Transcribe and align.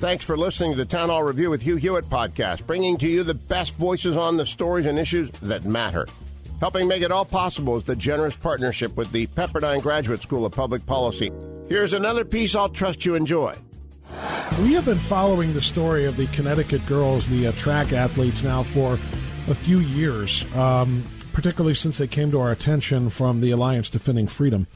Thanks 0.00 0.24
for 0.24 0.34
listening 0.34 0.70
to 0.70 0.78
the 0.78 0.86
Town 0.86 1.10
Hall 1.10 1.22
Review 1.22 1.50
with 1.50 1.60
Hugh 1.60 1.76
Hewitt 1.76 2.06
podcast, 2.06 2.66
bringing 2.66 2.96
to 2.96 3.06
you 3.06 3.22
the 3.22 3.34
best 3.34 3.76
voices 3.76 4.16
on 4.16 4.38
the 4.38 4.46
stories 4.46 4.86
and 4.86 4.98
issues 4.98 5.28
that 5.40 5.66
matter. 5.66 6.06
Helping 6.58 6.88
make 6.88 7.02
it 7.02 7.12
all 7.12 7.26
possible 7.26 7.76
is 7.76 7.84
the 7.84 7.94
generous 7.94 8.34
partnership 8.34 8.96
with 8.96 9.12
the 9.12 9.26
Pepperdine 9.26 9.82
Graduate 9.82 10.22
School 10.22 10.46
of 10.46 10.52
Public 10.52 10.86
Policy. 10.86 11.30
Here's 11.68 11.92
another 11.92 12.24
piece 12.24 12.54
I'll 12.54 12.70
trust 12.70 13.04
you 13.04 13.14
enjoy. 13.14 13.54
We 14.62 14.72
have 14.72 14.86
been 14.86 14.96
following 14.96 15.52
the 15.52 15.60
story 15.60 16.06
of 16.06 16.16
the 16.16 16.28
Connecticut 16.28 16.86
girls, 16.86 17.28
the 17.28 17.48
uh, 17.48 17.52
track 17.52 17.92
athletes, 17.92 18.42
now 18.42 18.62
for 18.62 18.94
a 19.48 19.54
few 19.54 19.80
years, 19.80 20.46
um, 20.56 21.04
particularly 21.34 21.74
since 21.74 21.98
they 21.98 22.06
came 22.06 22.30
to 22.30 22.40
our 22.40 22.52
attention 22.52 23.10
from 23.10 23.42
the 23.42 23.50
Alliance 23.50 23.90
Defending 23.90 24.28
Freedom 24.28 24.66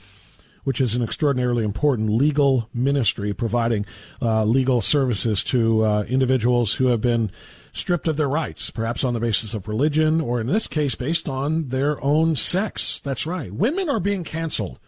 which 0.65 0.81
is 0.81 0.95
an 0.97 1.03
extraordinarily 1.03 1.65
important 1.65 2.11
legal 2.11 2.69
ministry 2.75 3.33
providing 3.33 3.87
uh, 4.21 4.45
legal 4.45 4.81
services 4.81 5.45
to 5.45 5.85
uh, 5.85 6.03
individuals 6.09 6.75
who 6.75 6.87
have 6.87 7.01
been 7.01 7.31
stripped 7.73 8.09
of 8.09 8.17
their 8.17 8.29
rights, 8.29 8.71
perhaps 8.71 9.05
on 9.05 9.15
the 9.15 9.21
basis 9.21 9.53
of 9.53 9.69
religion, 9.69 10.21
or 10.21 10.41
in 10.41 10.47
this 10.47 10.67
case, 10.67 10.95
based 10.95 11.29
on 11.29 11.69
their 11.69 12.03
own 12.03 12.37
sex. 12.37 13.01
That's 13.01 13.27
right. 13.27 13.53
Women 13.53 13.89
are 13.89 14.01
being 14.01 14.25
canceled 14.25 14.79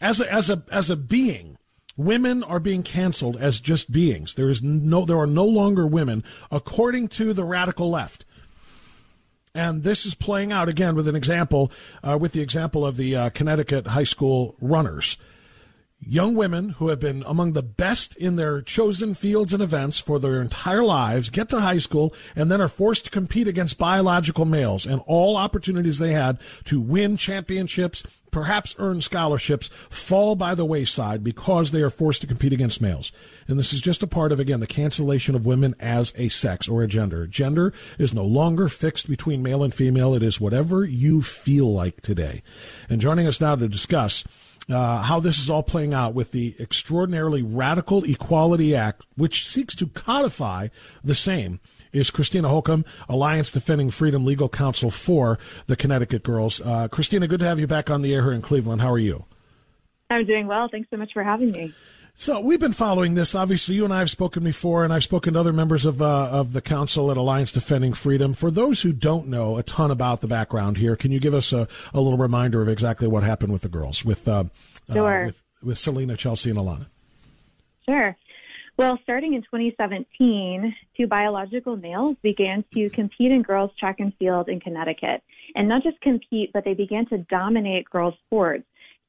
as 0.00 0.20
a, 0.20 0.32
as 0.32 0.50
a, 0.50 0.62
as 0.70 0.90
a 0.90 0.96
being. 0.96 1.58
Women 1.96 2.42
are 2.42 2.60
being 2.60 2.82
canceled 2.82 3.36
as 3.36 3.60
just 3.60 3.92
beings. 3.92 4.34
There 4.34 4.50
is 4.50 4.62
no, 4.62 5.04
there 5.04 5.18
are 5.18 5.26
no 5.26 5.44
longer 5.44 5.86
women, 5.86 6.24
according 6.50 7.08
to 7.08 7.32
the 7.32 7.44
radical 7.44 7.90
left. 7.90 8.24
And 9.56 9.84
this 9.84 10.04
is 10.04 10.16
playing 10.16 10.50
out 10.50 10.68
again 10.68 10.96
with 10.96 11.06
an 11.06 11.14
example, 11.14 11.70
uh, 12.02 12.18
with 12.20 12.32
the 12.32 12.40
example 12.40 12.84
of 12.84 12.96
the 12.96 13.14
uh, 13.14 13.30
Connecticut 13.30 13.86
high 13.86 14.02
school 14.02 14.56
runners. 14.60 15.16
Young 16.06 16.34
women 16.34 16.70
who 16.70 16.88
have 16.88 17.00
been 17.00 17.24
among 17.26 17.52
the 17.52 17.62
best 17.62 18.14
in 18.16 18.36
their 18.36 18.60
chosen 18.60 19.14
fields 19.14 19.54
and 19.54 19.62
events 19.62 20.00
for 20.00 20.18
their 20.18 20.42
entire 20.42 20.84
lives 20.84 21.30
get 21.30 21.48
to 21.48 21.60
high 21.60 21.78
school 21.78 22.12
and 22.36 22.50
then 22.50 22.60
are 22.60 22.68
forced 22.68 23.06
to 23.06 23.10
compete 23.10 23.48
against 23.48 23.78
biological 23.78 24.44
males. 24.44 24.86
And 24.86 25.00
all 25.06 25.36
opportunities 25.36 25.98
they 25.98 26.12
had 26.12 26.38
to 26.64 26.78
win 26.78 27.16
championships, 27.16 28.02
perhaps 28.30 28.76
earn 28.78 29.00
scholarships, 29.00 29.68
fall 29.88 30.36
by 30.36 30.54
the 30.54 30.66
wayside 30.66 31.24
because 31.24 31.70
they 31.70 31.80
are 31.80 31.90
forced 31.90 32.20
to 32.20 32.26
compete 32.26 32.52
against 32.52 32.82
males. 32.82 33.10
And 33.48 33.58
this 33.58 33.72
is 33.72 33.80
just 33.80 34.02
a 34.02 34.06
part 34.06 34.30
of, 34.30 34.38
again, 34.38 34.60
the 34.60 34.66
cancellation 34.66 35.34
of 35.34 35.46
women 35.46 35.74
as 35.80 36.12
a 36.18 36.28
sex 36.28 36.68
or 36.68 36.82
a 36.82 36.88
gender. 36.88 37.26
Gender 37.26 37.72
is 37.98 38.12
no 38.12 38.24
longer 38.24 38.68
fixed 38.68 39.08
between 39.08 39.42
male 39.42 39.62
and 39.62 39.72
female. 39.72 40.14
It 40.14 40.22
is 40.22 40.40
whatever 40.40 40.84
you 40.84 41.22
feel 41.22 41.72
like 41.72 42.02
today. 42.02 42.42
And 42.90 43.00
joining 43.00 43.26
us 43.26 43.40
now 43.40 43.56
to 43.56 43.68
discuss 43.68 44.24
uh, 44.70 45.02
how 45.02 45.20
this 45.20 45.38
is 45.38 45.50
all 45.50 45.62
playing 45.62 45.92
out 45.92 46.14
with 46.14 46.32
the 46.32 46.54
extraordinarily 46.58 47.42
radical 47.42 48.04
Equality 48.04 48.74
Act, 48.74 49.04
which 49.16 49.46
seeks 49.46 49.74
to 49.76 49.86
codify 49.86 50.68
the 51.02 51.14
same 51.14 51.60
is 51.94 52.10
Christina 52.10 52.48
Holcomb, 52.48 52.84
Alliance 53.08 53.50
Defending 53.50 53.88
Freedom 53.88 54.24
Legal 54.24 54.48
Counsel 54.48 54.90
for 54.90 55.38
the 55.68 55.76
Connecticut 55.76 56.24
Girls. 56.24 56.60
Uh, 56.60 56.88
Christina, 56.88 57.28
good 57.28 57.40
to 57.40 57.46
have 57.46 57.60
you 57.60 57.68
back 57.68 57.88
on 57.88 58.02
the 58.02 58.12
air 58.12 58.22
here 58.22 58.32
in 58.32 58.42
Cleveland. 58.42 58.82
How 58.82 58.90
are 58.90 58.98
you? 58.98 59.24
I'm 60.10 60.26
doing 60.26 60.46
well. 60.46 60.68
Thanks 60.68 60.90
so 60.90 60.96
much 60.96 61.12
for 61.12 61.22
having 61.22 61.50
me. 61.52 61.72
So 62.16 62.38
we've 62.38 62.60
been 62.60 62.72
following 62.72 63.14
this. 63.14 63.34
Obviously, 63.34 63.74
you 63.74 63.84
and 63.84 63.92
I 63.92 63.98
have 63.98 64.10
spoken 64.10 64.44
before, 64.44 64.84
and 64.84 64.92
I've 64.92 65.02
spoken 65.02 65.34
to 65.34 65.40
other 65.40 65.52
members 65.52 65.84
of 65.84 66.00
uh, 66.00 66.28
of 66.30 66.52
the 66.52 66.60
council 66.60 67.10
at 67.10 67.16
Alliance 67.16 67.50
Defending 67.50 67.92
Freedom. 67.92 68.32
For 68.34 68.50
those 68.50 68.82
who 68.82 68.92
don't 68.92 69.26
know 69.26 69.58
a 69.58 69.64
ton 69.64 69.90
about 69.90 70.20
the 70.20 70.28
background 70.28 70.76
here, 70.76 70.94
can 70.94 71.10
you 71.10 71.18
give 71.18 71.34
us 71.34 71.52
a, 71.52 71.66
a 71.92 72.00
little 72.00 72.18
reminder 72.18 72.62
of 72.62 72.68
exactly 72.68 73.08
what 73.08 73.24
happened 73.24 73.52
with 73.52 73.62
the 73.62 73.68
girls, 73.68 74.04
with 74.04 74.28
uh, 74.28 74.44
sure. 74.92 75.22
uh, 75.22 75.26
with, 75.26 75.42
with 75.62 75.78
Selina, 75.78 76.16
Chelsea, 76.16 76.50
and 76.50 76.58
Alanna? 76.58 76.86
Sure. 77.84 78.16
Well, 78.76 78.98
starting 79.04 79.34
in 79.34 79.42
2017, 79.42 80.74
two 80.96 81.06
biological 81.06 81.76
males 81.76 82.16
began 82.22 82.64
to 82.74 82.90
compete 82.90 83.30
in 83.30 83.42
girls 83.42 83.70
track 83.78 84.00
and 84.00 84.12
field 84.18 84.48
in 84.48 84.58
Connecticut. 84.58 85.22
And 85.54 85.68
not 85.68 85.84
just 85.84 86.00
compete, 86.00 86.50
but 86.52 86.64
they 86.64 86.74
began 86.74 87.06
to 87.06 87.18
dominate 87.18 87.88
girls 87.88 88.14
sports, 88.26 88.64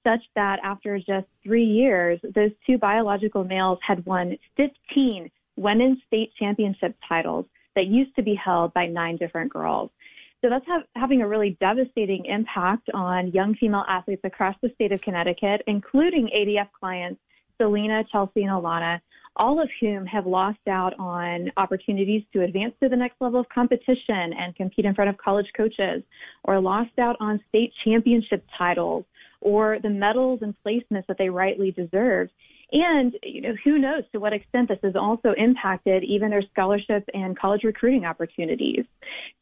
such 0.05 0.21
that 0.35 0.59
after 0.63 0.97
just 0.97 1.27
three 1.43 1.65
years, 1.65 2.19
those 2.35 2.51
two 2.65 2.77
biological 2.77 3.43
males 3.43 3.79
had 3.85 4.05
won 4.05 4.37
15 4.57 5.29
women's 5.57 5.97
state 6.07 6.31
championship 6.37 6.95
titles 7.07 7.45
that 7.75 7.87
used 7.87 8.15
to 8.15 8.23
be 8.23 8.35
held 8.35 8.73
by 8.73 8.85
nine 8.85 9.17
different 9.17 9.51
girls. 9.51 9.89
So 10.41 10.49
that's 10.49 10.65
ha- 10.67 10.83
having 10.95 11.21
a 11.21 11.27
really 11.27 11.57
devastating 11.59 12.25
impact 12.25 12.89
on 12.93 13.31
young 13.31 13.55
female 13.55 13.85
athletes 13.87 14.21
across 14.23 14.55
the 14.61 14.69
state 14.75 14.91
of 14.91 15.01
Connecticut, 15.01 15.61
including 15.67 16.29
ADF 16.35 16.67
clients 16.77 17.19
Selina, 17.57 18.03
Chelsea, 18.11 18.43
and 18.43 18.51
Alanna, 18.51 18.99
all 19.37 19.61
of 19.61 19.69
whom 19.79 20.05
have 20.05 20.25
lost 20.25 20.59
out 20.67 20.93
on 20.99 21.51
opportunities 21.57 22.23
to 22.33 22.43
advance 22.43 22.73
to 22.81 22.89
the 22.89 22.95
next 22.95 23.15
level 23.19 23.39
of 23.39 23.49
competition 23.49 24.33
and 24.37 24.55
compete 24.55 24.85
in 24.85 24.95
front 24.95 25.09
of 25.09 25.17
college 25.17 25.47
coaches, 25.55 26.03
or 26.45 26.59
lost 26.59 26.97
out 26.99 27.15
on 27.19 27.41
state 27.49 27.73
championship 27.83 28.45
titles, 28.57 29.05
or 29.45 29.77
the 29.83 29.89
medals 29.89 30.39
and 30.41 30.55
placements 30.65 31.05
that 31.07 31.17
they 31.19 31.29
rightly 31.29 31.69
deserve. 31.71 32.29
And 32.71 33.15
you 33.21 33.41
know, 33.41 33.53
who 33.63 33.77
knows 33.77 34.03
to 34.11 34.19
what 34.19 34.33
extent 34.33 34.69
this 34.69 34.79
has 34.83 34.95
also 34.95 35.33
impacted 35.37 36.03
even 36.03 36.31
their 36.31 36.41
scholarship 36.51 37.07
and 37.13 37.37
college 37.37 37.61
recruiting 37.63 38.05
opportunities. 38.05 38.85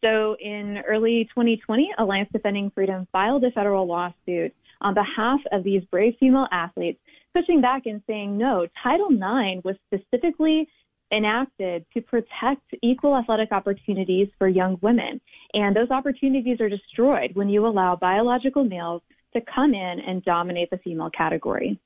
So 0.04 0.36
in 0.42 0.80
early 0.86 1.30
2020, 1.34 1.92
Alliance 1.98 2.30
Defending 2.34 2.70
Freedom 2.76 3.08
filed 3.14 3.46
a 3.46 3.52
federal 3.52 3.88
lawsuit 3.88 4.54
on 4.82 4.94
behalf 4.94 5.40
of 5.54 5.64
these 5.64 5.84
brave 5.86 6.16
female 6.20 6.48
athletes 6.52 7.00
pushing 7.34 7.62
back 7.62 7.84
and 7.86 8.02
saying, 8.06 8.38
no, 8.38 8.68
Title 8.84 9.08
IX 9.10 9.64
was 9.64 9.76
specifically 9.88 10.68
enacted 11.14 11.86
to 11.94 12.02
protect 12.02 12.62
equal 12.82 13.16
athletic 13.16 13.54
opportunities 13.54 14.28
for 14.38 14.50
young 14.50 14.78
women. 14.82 15.22
And 15.54 15.74
those 15.74 15.92
opportunities 15.92 16.60
are 16.60 16.70
destroyed 16.70 17.32
when 17.36 17.50
you 17.50 17.66
allow 17.66 17.96
biological 17.96 18.66
males 18.66 19.02
to 19.34 19.42
come 19.42 19.74
in 19.74 20.00
and 20.00 20.24
dominate 20.24 20.70
the 20.70 20.78
female 20.78 21.10
category. 21.10 21.80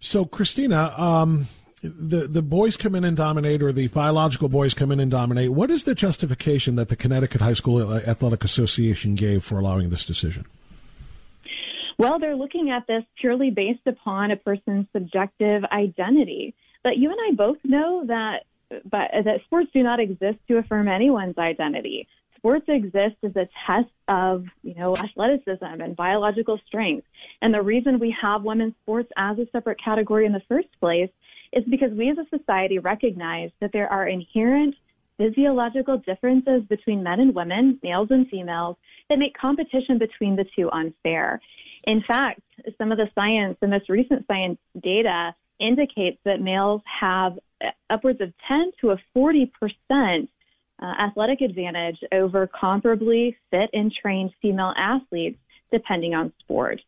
So, 0.00 0.24
Christina, 0.24 0.94
um, 0.98 1.48
the 1.82 2.26
the 2.26 2.42
boys 2.42 2.76
come 2.76 2.94
in 2.94 3.04
and 3.04 3.16
dominate, 3.16 3.62
or 3.62 3.72
the 3.72 3.88
biological 3.88 4.48
boys 4.48 4.74
come 4.74 4.90
in 4.92 5.00
and 5.00 5.10
dominate. 5.10 5.50
What 5.50 5.70
is 5.70 5.84
the 5.84 5.94
justification 5.94 6.76
that 6.76 6.88
the 6.88 6.96
Connecticut 6.96 7.40
High 7.40 7.52
School 7.52 7.94
Athletic 7.94 8.44
Association 8.44 9.14
gave 9.14 9.44
for 9.44 9.58
allowing 9.58 9.90
this 9.90 10.04
decision? 10.04 10.46
Well, 11.98 12.20
they're 12.20 12.36
looking 12.36 12.70
at 12.70 12.86
this 12.86 13.02
purely 13.20 13.50
based 13.50 13.86
upon 13.86 14.30
a 14.30 14.36
person's 14.36 14.86
subjective 14.92 15.64
identity. 15.64 16.54
But 16.84 16.96
you 16.96 17.10
and 17.10 17.18
I 17.28 17.34
both 17.34 17.58
know 17.64 18.04
that 18.06 18.44
but 18.84 19.10
that 19.24 19.40
sports 19.44 19.70
do 19.72 19.82
not 19.82 19.98
exist 19.98 20.38
to 20.48 20.58
affirm 20.58 20.88
anyone's 20.88 21.38
identity. 21.38 22.06
Sports 22.38 22.66
exist 22.68 23.16
as 23.24 23.34
a 23.36 23.48
test 23.66 23.90
of, 24.06 24.44
you 24.62 24.74
know, 24.74 24.94
athleticism 24.96 25.64
and 25.64 25.96
biological 25.96 26.58
strength. 26.66 27.06
And 27.42 27.52
the 27.52 27.62
reason 27.62 27.98
we 27.98 28.14
have 28.20 28.42
women's 28.42 28.74
sports 28.82 29.10
as 29.16 29.38
a 29.38 29.46
separate 29.50 29.78
category 29.82 30.24
in 30.24 30.32
the 30.32 30.42
first 30.48 30.68
place 30.80 31.10
is 31.52 31.64
because 31.68 31.90
we 31.92 32.10
as 32.10 32.18
a 32.18 32.36
society 32.36 32.78
recognize 32.78 33.50
that 33.60 33.72
there 33.72 33.90
are 33.92 34.06
inherent 34.06 34.74
physiological 35.16 35.98
differences 35.98 36.62
between 36.68 37.02
men 37.02 37.20
and 37.20 37.34
women, 37.34 37.78
males 37.82 38.08
and 38.10 38.28
females, 38.28 38.76
that 39.08 39.18
make 39.18 39.36
competition 39.36 39.98
between 39.98 40.36
the 40.36 40.44
two 40.56 40.70
unfair. 40.70 41.40
In 41.84 42.02
fact, 42.06 42.40
some 42.76 42.92
of 42.92 42.98
the 42.98 43.08
science, 43.14 43.56
the 43.60 43.66
most 43.66 43.88
recent 43.88 44.26
science 44.26 44.58
data 44.80 45.34
indicates 45.58 46.18
that 46.24 46.40
males 46.40 46.82
have 47.00 47.38
upwards 47.90 48.20
of 48.20 48.32
10 48.46 48.70
to 48.80 48.90
a 48.90 48.96
40 49.12 49.50
percent 49.58 50.30
uh, 50.80 50.86
athletic 50.86 51.40
advantage 51.40 51.98
over 52.12 52.48
comparably 52.48 53.34
fit 53.50 53.70
and 53.72 53.92
trained 53.92 54.32
female 54.40 54.72
athletes, 54.76 55.38
depending 55.72 56.14
on 56.14 56.32
sport. 56.40 56.80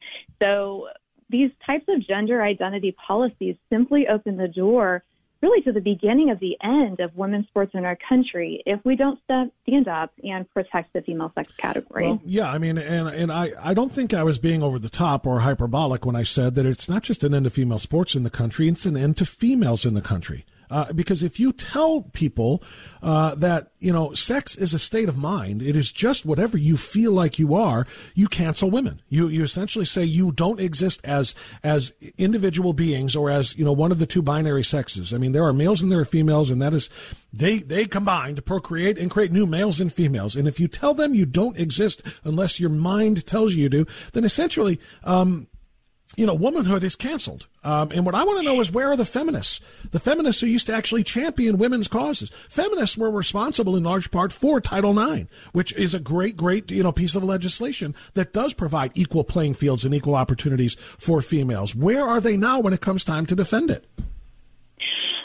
So 0.43 0.89
these 1.29 1.51
types 1.65 1.85
of 1.89 2.07
gender 2.07 2.43
identity 2.43 2.95
policies 3.07 3.57
simply 3.71 4.07
open 4.09 4.37
the 4.37 4.49
door 4.49 5.03
really 5.43 5.63
to 5.63 5.73
the 5.73 5.81
beginning 5.81 6.31
of 6.31 6.39
the 6.39 6.57
end 6.63 7.01
of 7.01 7.17
women's 7.17 7.47
sports 7.47 7.73
in 7.75 7.85
our 7.85 7.97
country 8.09 8.63
if 8.67 8.79
we 8.85 8.95
don't 8.95 9.19
stand 9.25 9.89
up 9.89 10.13
and 10.23 10.49
protect 10.51 10.93
the 10.93 11.01
female 11.01 11.33
sex 11.35 11.51
category. 11.57 12.07
Well, 12.07 12.21
yeah, 12.25 12.51
I 12.51 12.59
mean, 12.59 12.79
and 12.79 13.09
and 13.09 13.33
I, 13.33 13.53
I 13.61 13.75
don't 13.75 13.91
think 13.91 14.13
I 14.13 14.23
was 14.23 14.39
being 14.39 14.63
over 14.63 14.79
the 14.79 14.91
top 14.91 15.27
or 15.27 15.41
hyperbolic 15.41 16.05
when 16.05 16.17
I 16.17 16.25
said 16.25 16.55
that 16.57 16.67
it's 16.67 16.89
not 16.89 17.03
just 17.03 17.25
an 17.25 17.35
end 17.35 17.45
to 17.45 17.51
female 17.51 17.79
sports 17.79 18.15
in 18.15 18.23
the 18.23 18.31
country; 18.31 18.69
it's 18.69 18.87
an 18.87 18.97
end 18.97 19.17
to 19.19 19.25
females 19.25 19.87
in 19.87 19.95
the 19.95 20.03
country. 20.03 20.45
Uh, 20.70 20.93
because 20.93 21.22
if 21.22 21.40
you 21.40 21.52
tell 21.52 22.02
people 22.12 22.62
uh, 23.02 23.34
that 23.34 23.72
you 23.81 23.93
know 23.93 24.12
sex 24.12 24.55
is 24.55 24.72
a 24.72 24.78
state 24.78 25.08
of 25.08 25.17
mind, 25.17 25.62
it 25.62 25.75
is 25.75 25.90
just 25.90 26.25
whatever 26.25 26.56
you 26.56 26.76
feel 26.76 27.12
like 27.12 27.38
you 27.38 27.55
are. 27.55 27.87
You 28.14 28.28
cancel 28.28 28.70
women. 28.70 29.02
You 29.08 29.28
you 29.28 29.43
essentially 29.43 29.84
say 29.84 30.05
you 30.05 30.31
don't 30.31 30.61
exist 30.61 31.00
as 31.05 31.34
as 31.64 31.93
individual 32.17 32.72
beings 32.72 33.17
or 33.17 33.31
as 33.31 33.56
you 33.56 33.64
know 33.64 33.72
one 33.72 33.90
of 33.90 33.99
the 33.99 34.06
two 34.06 34.22
binary 34.22 34.62
sexes. 34.62 35.12
I 35.12 35.19
mean, 35.19 35.32
there 35.32 35.44
are 35.44 35.52
males 35.52 35.82
and 35.82 35.90
there 35.90 36.00
are 36.00 36.05
females, 36.05 36.50
and 36.50 36.62
that 36.62 36.75
is 36.75 36.88
they 37.32 37.58
they 37.58 37.87
combine 37.87 38.37
to 38.37 38.43
procreate 38.43 38.99
and 38.99 39.11
create 39.11 39.32
new 39.32 39.46
males 39.46 39.81
and 39.81 39.93
females. 39.93 40.37
And 40.37 40.46
if 40.46 40.61
you 40.61 40.69
tell 40.69 40.94
them 40.94 41.14
you 41.14 41.26
don't 41.26 41.58
exist 41.58 42.02
unless 42.22 42.61
your 42.61 42.70
mind 42.70 43.26
tells 43.26 43.55
you 43.55 43.69
to, 43.70 43.87
then 44.12 44.25
essentially. 44.25 44.78
Um, 45.02 45.49
you 46.17 46.27
know, 46.27 46.35
womanhood 46.35 46.83
is 46.83 46.97
canceled. 46.97 47.47
Um, 47.62 47.91
and 47.93 48.05
what 48.05 48.15
I 48.15 48.25
want 48.25 48.39
to 48.39 48.45
know 48.45 48.61
is 48.61 48.73
where 48.73 48.91
are 48.91 48.97
the 48.97 49.05
feminists? 49.05 49.61
The 49.91 50.01
feminists 50.01 50.41
who 50.41 50.49
used 50.49 50.67
to 50.67 50.75
actually 50.75 51.05
champion 51.05 51.57
women's 51.57 51.89
causes. 51.89 52.31
Feminists 52.49 52.99
were 52.99 53.11
responsible 53.11 53.77
in 53.77 53.85
large 53.85 54.11
part 54.11 54.33
for 54.33 54.61
Title 54.61 54.99
IX, 54.99 55.31
which 55.53 55.73
is 55.75 55.95
a 55.95 56.01
great, 56.01 56.37
great, 56.37 56.71
you 56.71 56.83
know, 56.83 56.93
piece 56.93 57.15
of 57.15 57.23
legislation 57.23 57.95
that 58.15 58.33
does 58.33 58.55
provide 58.55 58.91
equal 58.95 59.25
playing 59.25 59.55
fields 59.55 59.85
and 59.85 59.95
equal 59.95 60.15
opportunities 60.15 60.75
for 60.99 61.23
females. 61.23 61.75
Where 61.75 62.07
are 62.07 62.21
they 62.21 62.37
now 62.37 62.61
when 62.61 62.73
it 62.73 62.81
comes 62.81 63.05
time 63.05 63.27
to 63.27 63.37
defend 63.37 63.71
it? 63.71 63.87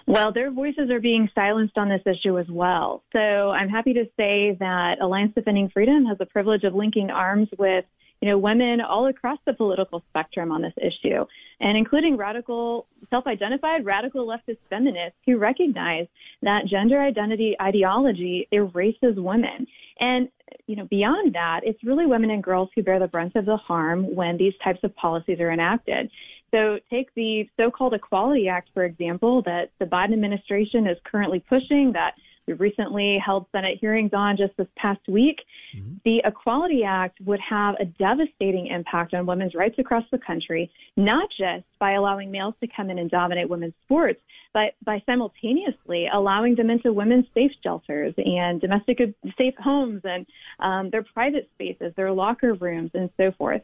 Well, 0.08 0.32
their 0.32 0.52
voices 0.52 0.92
are 0.92 1.00
being 1.00 1.30
silenced 1.34 1.78
on 1.78 1.90
this 1.90 2.02
issue 2.06 2.38
as 2.38 2.46
well. 2.48 3.04
So 3.12 3.20
I'm 3.20 3.70
happy 3.70 3.94
to 3.94 4.06
say 4.18 4.56
that 4.60 5.02
Alliance 5.02 5.34
Defending 5.34 5.70
Freedom 5.70 6.06
has 6.06 6.20
the 6.20 6.28
privilege 6.28 6.64
of 6.64 6.76
linking 6.76 7.10
arms 7.10 7.50
with 7.58 7.86
you 8.26 8.32
know, 8.32 8.40
women 8.40 8.82
all 8.82 9.06
across 9.06 9.38
the 9.46 9.54
political 9.54 10.04
spectrum 10.10 10.52
on 10.52 10.60
this 10.60 10.74
issue, 10.78 11.24
and 11.60 11.78
including 11.78 12.18
radical, 12.18 12.88
self-identified 13.12 13.86
radical 13.86 14.26
leftist 14.26 14.58
feminists 14.68 15.16
who 15.28 15.38
recognize 15.38 16.08
that 16.42 16.62
gender 16.68 17.00
identity 17.00 17.56
ideology 17.62 18.48
erases 18.52 19.14
women. 19.18 19.68
And, 20.00 20.28
you 20.66 20.76
know, 20.76 20.86
beyond 20.86 21.36
that, 21.36 21.60
it's 21.64 21.84
really 21.84 22.08
women 22.08 22.32
and 22.32 22.44
girls 22.44 22.70
who 22.74 22.82
bear 22.82 22.98
the 22.98 23.08
brunt 23.08 23.36
of 23.36 23.46
the 23.46 23.58
harm 23.58 24.16
when 24.16 24.38
these 24.38 24.54
types 24.64 24.80
of 24.82 24.96
policies 24.96 25.40
are 25.40 25.52
enacted. 25.52 26.10
So 26.50 26.80
take 26.90 27.14
the 27.14 27.48
so-called 27.58 27.94
Equality 27.94 28.48
Act, 28.48 28.70
for 28.74 28.86
example, 28.86 29.44
that 29.44 29.70
the 29.78 29.86
Biden 29.86 30.14
administration 30.14 30.88
is 30.88 30.98
currently 31.04 31.44
pushing 31.48 31.92
that 31.94 32.16
we 32.48 32.54
recently 32.54 33.18
held 33.24 33.48
Senate 33.52 33.78
hearings 33.82 34.12
on 34.14 34.38
just 34.38 34.56
this 34.58 34.68
past 34.78 35.02
week. 35.08 35.38
Mm-hmm. 35.76 35.96
The 36.06 36.22
Equality 36.24 36.84
Act 36.84 37.20
would 37.22 37.40
have 37.40 37.76
a 37.80 37.86
devastating 37.86 38.68
impact 38.68 39.14
on 39.14 39.26
women's 39.26 39.56
rights 39.56 39.76
across 39.80 40.04
the 40.12 40.20
country, 40.20 40.72
not 40.96 41.28
just 41.38 41.66
by 41.80 41.94
allowing 41.94 42.32
males 42.32 42.54
to 42.62 42.68
come 42.68 42.90
in 42.90 43.00
and 43.00 43.10
dominate 43.10 43.50
women's 43.50 43.74
sports, 43.86 44.22
but 44.54 44.76
by 44.86 45.02
simultaneously 45.06 46.08
allowing 46.14 46.56
them 46.56 46.70
into 46.70 46.94
women's 46.94 47.26
safe 47.34 47.52
shelters 47.64 48.14
and 48.18 48.62
domestic 48.62 49.00
safe 49.38 49.56
homes 49.62 50.02
and 50.04 50.26
um, 50.60 50.90
their 50.92 51.04
private 51.04 51.50
spaces, 51.56 51.94
their 51.96 52.12
locker 52.12 52.54
rooms, 52.54 52.92
and 52.94 53.10
so 53.18 53.32
forth. 53.38 53.62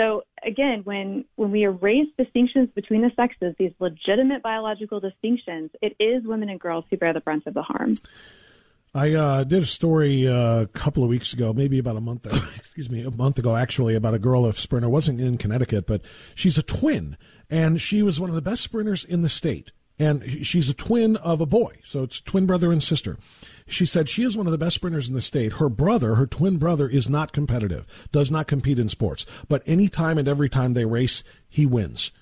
So 0.00 0.22
again, 0.42 0.80
when 0.84 1.26
when 1.36 1.50
we 1.50 1.64
erase 1.64 2.08
distinctions 2.16 2.70
between 2.74 3.02
the 3.02 3.10
sexes, 3.16 3.54
these 3.58 3.72
legitimate 3.80 4.42
biological 4.42 4.98
distinctions, 4.98 5.70
it 5.82 5.94
is 6.00 6.24
women 6.24 6.48
and 6.48 6.58
girls 6.58 6.86
who 6.88 6.96
bear 6.96 7.12
the 7.12 7.20
brunt 7.20 7.46
of 7.46 7.52
the 7.52 7.62
harm. 7.62 7.96
I 8.94 9.12
uh, 9.12 9.44
did 9.44 9.62
a 9.62 9.66
story 9.66 10.26
uh, 10.26 10.62
a 10.62 10.66
couple 10.68 11.04
of 11.04 11.10
weeks 11.10 11.34
ago, 11.34 11.52
maybe 11.52 11.78
about 11.78 11.96
a 11.96 12.00
month, 12.00 12.26
excuse 12.56 12.90
me, 12.90 13.04
a 13.04 13.10
month 13.10 13.38
ago, 13.38 13.54
actually, 13.54 13.94
about 13.94 14.14
a 14.14 14.18
girl 14.18 14.46
of 14.46 14.58
sprinter. 14.58 14.88
wasn't 14.88 15.20
in 15.20 15.36
Connecticut, 15.36 15.86
but 15.86 16.00
she's 16.34 16.56
a 16.56 16.62
twin, 16.62 17.16
and 17.50 17.80
she 17.80 18.02
was 18.02 18.18
one 18.18 18.30
of 18.30 18.34
the 18.34 18.42
best 18.42 18.62
sprinters 18.62 19.04
in 19.04 19.20
the 19.20 19.28
state. 19.28 19.70
And 20.00 20.24
she's 20.46 20.70
a 20.70 20.74
twin 20.74 21.16
of 21.18 21.42
a 21.42 21.46
boy, 21.46 21.76
so 21.84 22.02
it's 22.02 22.22
twin 22.22 22.46
brother 22.46 22.72
and 22.72 22.82
sister. 22.82 23.18
She 23.66 23.84
said 23.84 24.08
she 24.08 24.22
is 24.22 24.34
one 24.34 24.46
of 24.46 24.50
the 24.50 24.56
best 24.56 24.76
sprinters 24.76 25.10
in 25.10 25.14
the 25.14 25.20
state. 25.20 25.54
Her 25.54 25.68
brother, 25.68 26.14
her 26.14 26.26
twin 26.26 26.56
brother, 26.56 26.88
is 26.88 27.10
not 27.10 27.32
competitive, 27.32 27.86
does 28.10 28.30
not 28.30 28.46
compete 28.46 28.78
in 28.78 28.88
sports, 28.88 29.26
but 29.46 29.62
any 29.66 29.90
time 29.90 30.16
and 30.16 30.26
every 30.26 30.48
time 30.48 30.72
they 30.72 30.86
race, 30.86 31.22
he 31.50 31.66
wins. 31.66 32.12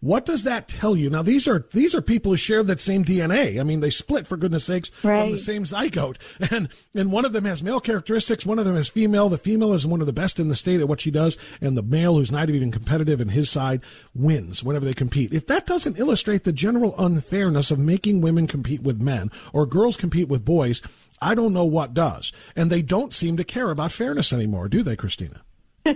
What 0.00 0.24
does 0.24 0.44
that 0.44 0.68
tell 0.68 0.96
you? 0.96 1.10
Now 1.10 1.22
these 1.22 1.48
are 1.48 1.66
these 1.72 1.94
are 1.94 2.02
people 2.02 2.32
who 2.32 2.36
share 2.36 2.62
that 2.62 2.80
same 2.80 3.04
DNA. 3.04 3.58
I 3.58 3.64
mean, 3.64 3.80
they 3.80 3.90
split 3.90 4.26
for 4.26 4.36
goodness 4.36 4.64
sakes 4.64 4.92
right. 5.02 5.20
from 5.20 5.30
the 5.30 5.36
same 5.36 5.64
zygote, 5.64 6.18
and 6.52 6.68
and 6.94 7.10
one 7.10 7.24
of 7.24 7.32
them 7.32 7.44
has 7.44 7.62
male 7.62 7.80
characteristics, 7.80 8.46
one 8.46 8.58
of 8.58 8.64
them 8.64 8.76
is 8.76 8.88
female. 8.88 9.28
The 9.28 9.38
female 9.38 9.72
is 9.72 9.86
one 9.86 10.00
of 10.00 10.06
the 10.06 10.12
best 10.12 10.38
in 10.38 10.48
the 10.48 10.56
state 10.56 10.80
at 10.80 10.88
what 10.88 11.00
she 11.00 11.10
does, 11.10 11.36
and 11.60 11.76
the 11.76 11.82
male, 11.82 12.16
who's 12.16 12.32
not 12.32 12.48
even 12.48 12.70
competitive 12.70 13.20
in 13.20 13.30
his 13.30 13.50
side, 13.50 13.82
wins 14.14 14.62
whenever 14.62 14.84
they 14.84 14.94
compete. 14.94 15.32
If 15.32 15.46
that 15.48 15.66
doesn't 15.66 15.98
illustrate 15.98 16.44
the 16.44 16.52
general 16.52 16.94
unfairness 16.98 17.70
of 17.70 17.78
making 17.78 18.20
women 18.20 18.46
compete 18.46 18.82
with 18.82 19.00
men 19.00 19.30
or 19.52 19.66
girls 19.66 19.96
compete 19.96 20.28
with 20.28 20.44
boys, 20.44 20.82
I 21.20 21.34
don't 21.34 21.52
know 21.52 21.64
what 21.64 21.94
does. 21.94 22.32
And 22.54 22.70
they 22.70 22.82
don't 22.82 23.14
seem 23.14 23.36
to 23.36 23.44
care 23.44 23.70
about 23.70 23.92
fairness 23.92 24.32
anymore, 24.32 24.68
do 24.68 24.82
they, 24.82 24.96
Christina? 24.96 25.42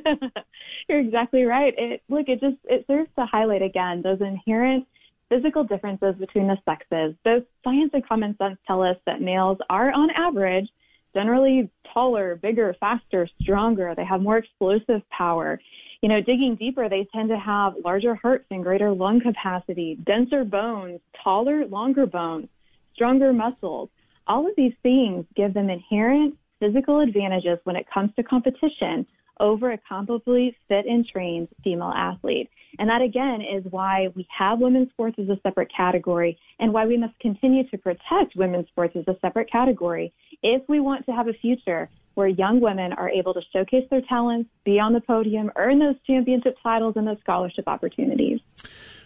You're 0.88 1.00
exactly 1.00 1.44
right. 1.44 1.74
It 1.76 2.02
look, 2.08 2.28
it 2.28 2.40
just 2.40 2.56
it 2.64 2.84
serves 2.86 3.10
to 3.18 3.26
highlight 3.26 3.62
again 3.62 4.02
those 4.02 4.20
inherent 4.20 4.86
physical 5.28 5.64
differences 5.64 6.14
between 6.18 6.46
the 6.46 6.58
sexes. 6.64 7.14
Both 7.24 7.44
science 7.64 7.90
and 7.94 8.06
common 8.06 8.36
sense 8.36 8.58
tell 8.66 8.82
us 8.82 8.96
that 9.06 9.20
males 9.20 9.58
are 9.70 9.90
on 9.90 10.10
average 10.10 10.68
generally 11.14 11.70
taller, 11.92 12.36
bigger, 12.36 12.74
faster, 12.80 13.28
stronger. 13.40 13.94
They 13.96 14.04
have 14.04 14.20
more 14.22 14.38
explosive 14.38 15.02
power. 15.10 15.60
You 16.00 16.08
know, 16.08 16.20
digging 16.20 16.56
deeper, 16.58 16.88
they 16.88 17.06
tend 17.14 17.28
to 17.28 17.38
have 17.38 17.74
larger 17.84 18.14
hearts 18.14 18.46
and 18.50 18.62
greater 18.62 18.92
lung 18.92 19.20
capacity, 19.20 19.98
denser 20.04 20.44
bones, 20.44 21.00
taller, 21.22 21.66
longer 21.66 22.06
bones, 22.06 22.48
stronger 22.94 23.32
muscles. 23.32 23.88
All 24.26 24.46
of 24.46 24.54
these 24.56 24.72
things 24.82 25.24
give 25.36 25.54
them 25.54 25.70
inherent 25.70 26.36
physical 26.60 27.00
advantages 27.00 27.58
when 27.64 27.76
it 27.76 27.86
comes 27.92 28.10
to 28.16 28.22
competition 28.22 29.06
over 29.40 29.72
a 29.72 29.78
comparably 29.78 30.54
fit 30.68 30.86
and 30.86 31.06
trained 31.06 31.48
female 31.64 31.92
athlete. 31.94 32.50
And 32.78 32.88
that 32.88 33.02
again 33.02 33.42
is 33.42 33.64
why 33.70 34.08
we 34.14 34.26
have 34.36 34.58
women's 34.58 34.90
sports 34.90 35.18
as 35.18 35.28
a 35.28 35.38
separate 35.42 35.70
category 35.74 36.38
and 36.58 36.72
why 36.72 36.86
we 36.86 36.96
must 36.96 37.18
continue 37.18 37.68
to 37.68 37.78
protect 37.78 38.34
women's 38.34 38.68
sports 38.68 38.96
as 38.96 39.04
a 39.08 39.18
separate 39.20 39.50
category 39.50 40.12
if 40.42 40.62
we 40.68 40.80
want 40.80 41.04
to 41.06 41.12
have 41.12 41.28
a 41.28 41.34
future 41.34 41.90
where 42.14 42.28
young 42.28 42.60
women 42.60 42.92
are 42.92 43.08
able 43.08 43.32
to 43.34 43.40
showcase 43.52 43.86
their 43.90 44.02
talents, 44.02 44.50
be 44.64 44.78
on 44.78 44.92
the 44.92 45.00
podium, 45.00 45.50
earn 45.56 45.78
those 45.78 45.96
championship 46.06 46.56
titles 46.62 46.94
and 46.96 47.06
those 47.06 47.18
scholarship 47.20 47.66
opportunities. 47.66 48.40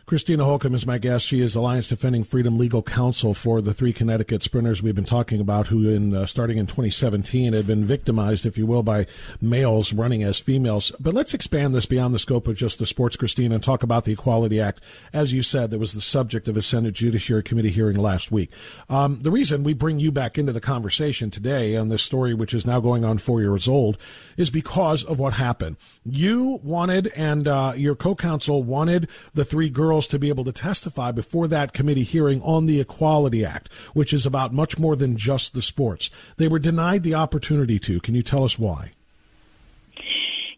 Christina 0.06 0.44
Holcomb 0.44 0.72
is 0.72 0.86
my 0.86 0.98
guest. 0.98 1.26
She 1.26 1.40
is 1.40 1.56
Alliance 1.56 1.88
Defending 1.88 2.22
Freedom 2.22 2.56
legal 2.56 2.80
counsel 2.80 3.34
for 3.34 3.60
the 3.60 3.74
three 3.74 3.92
Connecticut 3.92 4.40
sprinters 4.40 4.80
we've 4.80 4.94
been 4.94 5.04
talking 5.04 5.40
about, 5.40 5.66
who, 5.66 5.88
in 5.88 6.14
uh, 6.14 6.26
starting 6.26 6.58
in 6.58 6.66
2017, 6.66 7.54
had 7.54 7.66
been 7.66 7.84
victimized, 7.84 8.46
if 8.46 8.56
you 8.56 8.66
will, 8.66 8.84
by 8.84 9.08
males 9.40 9.92
running 9.92 10.22
as 10.22 10.38
females. 10.38 10.92
But 11.00 11.12
let's 11.12 11.34
expand 11.34 11.74
this 11.74 11.86
beyond 11.86 12.14
the 12.14 12.20
scope 12.20 12.46
of 12.46 12.54
just 12.54 12.78
the 12.78 12.86
sports, 12.86 13.16
Christina, 13.16 13.56
and 13.56 13.64
talk 13.64 13.82
about 13.82 14.04
the 14.04 14.12
Equality 14.12 14.60
Act. 14.60 14.80
As 15.12 15.32
you 15.32 15.42
said, 15.42 15.70
that 15.70 15.80
was 15.80 15.92
the 15.92 16.00
subject 16.00 16.46
of 16.46 16.56
a 16.56 16.62
Senate 16.62 16.94
Judiciary 16.94 17.42
Committee 17.42 17.70
hearing 17.70 17.96
last 17.96 18.30
week. 18.30 18.52
Um, 18.88 19.18
the 19.18 19.32
reason 19.32 19.64
we 19.64 19.74
bring 19.74 19.98
you 19.98 20.12
back 20.12 20.38
into 20.38 20.52
the 20.52 20.60
conversation 20.60 21.32
today 21.32 21.74
on 21.74 21.88
this 21.88 22.02
story, 22.04 22.32
which 22.32 22.54
is 22.54 22.64
now 22.64 22.78
going 22.78 23.04
on 23.04 23.18
four 23.18 23.40
years 23.40 23.66
old, 23.66 23.98
is 24.36 24.50
because 24.50 25.02
of 25.02 25.18
what 25.18 25.32
happened. 25.32 25.78
You 26.04 26.60
wanted, 26.62 27.08
and 27.16 27.48
uh, 27.48 27.72
your 27.74 27.96
co-counsel 27.96 28.62
wanted 28.62 29.08
the 29.34 29.44
three 29.44 29.68
girls 29.68 29.95
to 30.08 30.18
be 30.18 30.28
able 30.28 30.44
to 30.44 30.52
testify 30.52 31.12
before 31.12 31.48
that 31.48 31.72
committee 31.72 32.02
hearing 32.02 32.42
on 32.42 32.66
the 32.66 32.80
Equality 32.80 33.44
Act, 33.44 33.72
which 33.94 34.12
is 34.12 34.26
about 34.26 34.52
much 34.52 34.78
more 34.78 34.96
than 34.96 35.16
just 35.16 35.54
the 35.54 35.62
sports. 35.62 36.10
They 36.36 36.48
were 36.48 36.58
denied 36.58 37.02
the 37.02 37.14
opportunity 37.14 37.78
to. 37.78 38.00
Can 38.00 38.14
you 38.14 38.22
tell 38.22 38.44
us 38.44 38.58
why? 38.58 38.92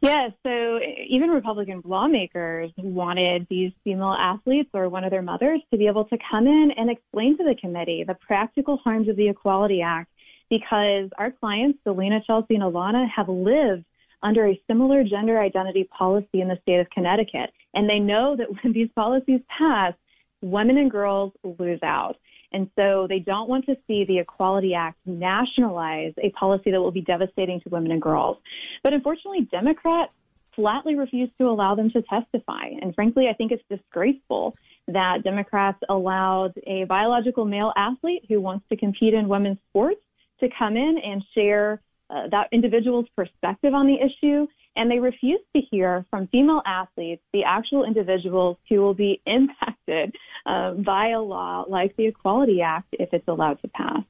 Yeah, 0.00 0.28
so 0.44 0.78
even 1.08 1.30
Republican 1.30 1.82
lawmakers 1.84 2.70
wanted 2.76 3.46
these 3.50 3.72
female 3.82 4.14
athletes 4.18 4.70
or 4.72 4.88
one 4.88 5.04
of 5.04 5.10
their 5.10 5.22
mothers 5.22 5.60
to 5.72 5.78
be 5.78 5.88
able 5.88 6.04
to 6.06 6.18
come 6.30 6.46
in 6.46 6.72
and 6.76 6.90
explain 6.90 7.36
to 7.38 7.44
the 7.44 7.56
committee 7.60 8.04
the 8.06 8.14
practical 8.14 8.76
harms 8.78 9.08
of 9.08 9.16
the 9.16 9.28
Equality 9.28 9.82
Act 9.82 10.10
because 10.50 11.10
our 11.18 11.30
clients, 11.32 11.78
Selina, 11.84 12.20
Chelsea, 12.26 12.54
and 12.54 12.62
Alanna, 12.62 13.06
have 13.14 13.28
lived 13.28 13.84
under 14.22 14.46
a 14.46 14.60
similar 14.66 15.04
gender 15.04 15.40
identity 15.40 15.88
policy 15.96 16.40
in 16.40 16.48
the 16.48 16.58
state 16.62 16.80
of 16.80 16.90
Connecticut. 16.90 17.50
And 17.74 17.88
they 17.88 17.98
know 17.98 18.36
that 18.36 18.48
when 18.62 18.72
these 18.72 18.88
policies 18.94 19.40
pass, 19.56 19.94
women 20.42 20.78
and 20.78 20.90
girls 20.90 21.32
lose 21.58 21.80
out. 21.82 22.16
And 22.52 22.70
so 22.76 23.06
they 23.08 23.18
don't 23.18 23.48
want 23.48 23.66
to 23.66 23.76
see 23.86 24.04
the 24.06 24.18
Equality 24.20 24.72
Act 24.74 24.98
nationalize 25.04 26.14
a 26.22 26.30
policy 26.30 26.70
that 26.70 26.80
will 26.80 26.90
be 26.90 27.02
devastating 27.02 27.60
to 27.60 27.68
women 27.68 27.90
and 27.90 28.00
girls. 28.00 28.38
But 28.82 28.94
unfortunately, 28.94 29.48
Democrats 29.50 30.12
flatly 30.56 30.96
refuse 30.96 31.28
to 31.38 31.44
allow 31.44 31.74
them 31.74 31.90
to 31.90 32.02
testify. 32.02 32.68
And 32.80 32.94
frankly, 32.94 33.26
I 33.30 33.34
think 33.34 33.52
it's 33.52 33.62
disgraceful 33.68 34.56
that 34.88 35.22
Democrats 35.22 35.78
allowed 35.88 36.54
a 36.66 36.84
biological 36.84 37.44
male 37.44 37.72
athlete 37.76 38.24
who 38.28 38.40
wants 38.40 38.64
to 38.70 38.76
compete 38.76 39.14
in 39.14 39.28
women's 39.28 39.58
sports 39.68 40.00
to 40.40 40.48
come 40.58 40.76
in 40.76 40.98
and 41.04 41.22
share 41.34 41.80
uh, 42.10 42.28
that 42.30 42.48
individual's 42.52 43.06
perspective 43.16 43.74
on 43.74 43.86
the 43.86 43.96
issue. 43.96 44.46
And 44.76 44.90
they 44.90 45.00
refuse 45.00 45.40
to 45.56 45.62
hear 45.70 46.06
from 46.10 46.28
female 46.28 46.62
athletes, 46.64 47.22
the 47.32 47.42
actual 47.44 47.84
individuals 47.84 48.56
who 48.68 48.76
will 48.76 48.94
be 48.94 49.20
impacted 49.26 50.14
uh, 50.46 50.72
by 50.72 51.08
a 51.08 51.20
law 51.20 51.64
like 51.68 51.96
the 51.96 52.06
Equality 52.06 52.62
Act 52.62 52.88
if 52.92 53.12
it's 53.12 53.26
allowed 53.28 53.60
to 53.62 53.68
pass. 53.68 54.02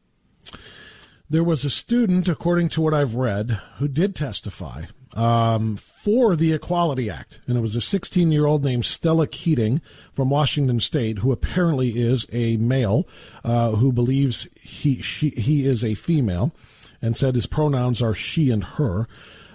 There 1.30 1.44
was 1.44 1.64
a 1.64 1.70
student, 1.70 2.28
according 2.28 2.70
to 2.70 2.80
what 2.80 2.94
I've 2.94 3.14
read, 3.14 3.60
who 3.76 3.86
did 3.86 4.14
testify 4.14 4.84
um, 5.14 5.76
for 5.76 6.36
the 6.36 6.52
Equality 6.52 7.10
Act. 7.10 7.40
And 7.46 7.58
it 7.58 7.60
was 7.60 7.76
a 7.76 7.80
16 7.80 8.32
year 8.32 8.46
old 8.46 8.64
named 8.64 8.86
Stella 8.86 9.26
Keating 9.26 9.80
from 10.12 10.30
Washington 10.30 10.80
State, 10.80 11.18
who 11.18 11.32
apparently 11.32 12.00
is 12.00 12.26
a 12.32 12.56
male 12.56 13.06
uh, 13.44 13.72
who 13.72 13.92
believes 13.92 14.48
he, 14.60 15.02
she, 15.02 15.30
he 15.30 15.66
is 15.66 15.84
a 15.84 15.94
female 15.94 16.52
and 17.00 17.16
said 17.16 17.34
his 17.34 17.46
pronouns 17.46 18.02
are 18.02 18.14
she 18.14 18.50
and 18.50 18.64
her. 18.64 19.06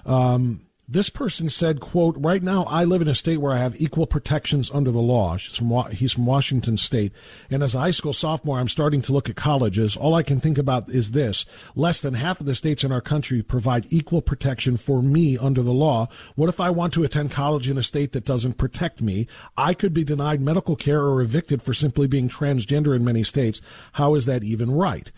Um, 0.05 0.65
this 0.88 1.09
person 1.09 1.47
said, 1.50 1.79
quote, 1.79 2.15
right 2.19 2.43
now 2.43 2.65
I 2.65 2.83
live 2.83 3.01
in 3.01 3.07
a 3.07 3.15
state 3.15 3.38
where 3.38 3.53
I 3.53 3.59
have 3.59 3.79
equal 3.79 4.05
protections 4.05 4.69
under 4.69 4.91
the 4.91 5.00
law. 5.00 5.38
From, 5.38 5.91
he's 5.91 6.13
from 6.13 6.25
Washington 6.25 6.75
state. 6.75 7.13
And 7.50 7.63
as 7.63 7.73
a 7.73 7.79
high 7.79 7.91
school 7.91 8.12
sophomore, 8.12 8.59
I'm 8.59 8.67
starting 8.67 9.01
to 9.03 9.13
look 9.13 9.29
at 9.29 9.38
colleges. 9.38 9.95
All 9.95 10.13
I 10.13 10.23
can 10.23 10.41
think 10.41 10.57
about 10.57 10.89
is 10.89 11.12
this. 11.12 11.45
Less 11.73 12.01
than 12.01 12.15
half 12.15 12.41
of 12.41 12.45
the 12.45 12.53
states 12.53 12.83
in 12.83 12.91
our 12.91 13.01
country 13.01 13.41
provide 13.41 13.91
equal 13.91 14.21
protection 14.21 14.75
for 14.75 15.01
me 15.01 15.38
under 15.38 15.63
the 15.63 15.73
law. 15.73 16.09
What 16.35 16.50
if 16.50 16.59
I 16.59 16.69
want 16.69 16.93
to 16.93 17.03
attend 17.05 17.31
college 17.31 17.69
in 17.69 17.77
a 17.77 17.83
state 17.83 18.12
that 18.12 18.25
doesn't 18.25 18.57
protect 18.57 19.01
me? 19.01 19.25
I 19.55 19.73
could 19.73 19.93
be 19.93 20.03
denied 20.03 20.41
medical 20.41 20.75
care 20.75 21.01
or 21.01 21.21
evicted 21.21 21.62
for 21.62 21.73
simply 21.73 22.07
being 22.07 22.27
transgender 22.27 22.93
in 22.93 23.05
many 23.05 23.23
states. 23.23 23.62
How 23.93 24.15
is 24.15 24.25
that 24.25 24.43
even 24.43 24.69
right? 24.69 25.13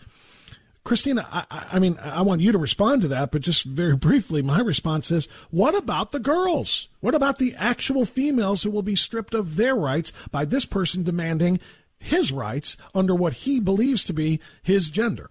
Christina, 0.86 1.26
I, 1.32 1.66
I, 1.72 1.78
mean, 1.80 1.98
I 2.00 2.22
want 2.22 2.40
you 2.40 2.52
to 2.52 2.58
respond 2.58 3.02
to 3.02 3.08
that, 3.08 3.32
but 3.32 3.42
just 3.42 3.64
very 3.64 3.96
briefly, 4.08 4.40
my 4.40 4.60
response 4.60 5.10
is 5.10 5.28
what 5.50 5.76
about 5.76 6.12
the 6.12 6.20
girls? 6.20 6.86
What 7.00 7.14
about 7.14 7.38
the 7.38 7.56
actual 7.58 8.04
females 8.04 8.62
who 8.62 8.70
will 8.70 8.82
be 8.82 8.94
stripped 8.94 9.34
of 9.34 9.56
their 9.56 9.74
rights 9.74 10.12
by 10.30 10.44
this 10.44 10.64
person 10.64 11.02
demanding 11.02 11.58
his 11.98 12.30
rights 12.30 12.76
under 12.94 13.16
what 13.16 13.32
he 13.32 13.58
believes 13.58 14.04
to 14.04 14.12
be 14.12 14.40
his 14.62 14.90
gender? 14.90 15.30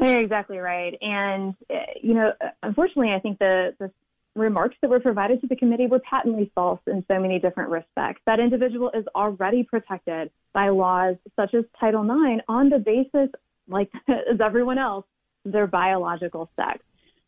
You're 0.00 0.22
exactly 0.22 0.56
right. 0.56 0.96
And, 1.02 1.54
uh, 1.68 1.80
you 2.02 2.14
know, 2.14 2.32
unfortunately, 2.62 3.12
I 3.12 3.20
think 3.20 3.38
the, 3.38 3.74
the 3.78 3.90
remarks 4.34 4.76
that 4.80 4.88
were 4.88 5.00
provided 5.00 5.42
to 5.42 5.46
the 5.46 5.56
committee 5.56 5.86
were 5.86 5.98
patently 5.98 6.50
false 6.54 6.80
in 6.86 7.04
so 7.08 7.20
many 7.20 7.38
different 7.38 7.68
respects. 7.68 8.22
That 8.24 8.40
individual 8.40 8.90
is 8.94 9.04
already 9.14 9.64
protected 9.64 10.30
by 10.54 10.70
laws 10.70 11.16
such 11.36 11.52
as 11.52 11.64
Title 11.78 12.04
IX 12.04 12.42
on 12.48 12.70
the 12.70 12.78
basis 12.78 13.28
like 13.70 13.90
as 14.08 14.40
everyone 14.44 14.78
else, 14.78 15.04
their 15.44 15.66
biological 15.66 16.50
sex. 16.56 16.80